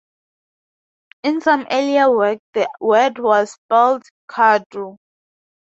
In 1.21 1.41
some 1.41 1.67
earlier 1.69 2.09
work 2.09 2.39
the 2.55 2.67
word 2.79 3.19
was 3.19 3.51
spelled 3.51 4.01
'kardu'. 4.27 4.97